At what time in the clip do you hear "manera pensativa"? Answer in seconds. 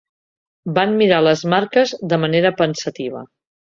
2.27-3.29